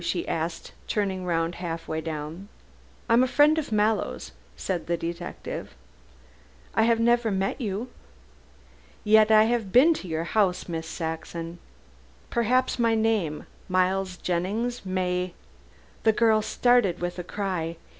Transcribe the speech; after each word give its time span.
she 0.03 0.27
asked, 0.27 0.71
turning 0.87 1.25
round 1.27 1.53
half 1.53 1.87
way 1.87 2.01
down. 2.01 2.47
"I 3.07 3.13
am 3.13 3.21
a 3.21 3.27
friend 3.27 3.59
of 3.59 3.71
Mallow's," 3.71 4.31
said 4.57 4.87
the 4.87 4.97
detective. 4.97 5.75
"I 6.73 6.85
have 6.89 6.99
never 6.99 7.29
met 7.29 7.61
you?" 7.61 7.87
"Yet 9.03 9.29
I 9.29 9.43
have 9.43 9.71
been 9.71 9.93
to 9.93 10.07
your 10.07 10.23
house, 10.23 10.67
Miss 10.67 10.87
Saxon. 10.87 11.59
Perhaps 12.31 12.79
my 12.79 12.95
name, 12.95 13.45
Miles 13.69 14.17
Jennings, 14.17 14.83
may" 14.87 15.35
The 16.03 16.13
girl 16.13 16.41
started 16.41 16.99
with 16.99 17.19
a 17.19 17.23
cry. 17.23 17.77